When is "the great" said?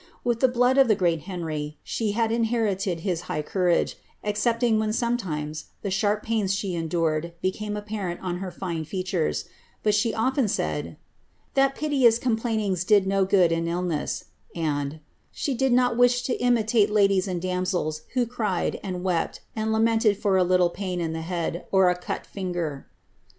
0.87-1.19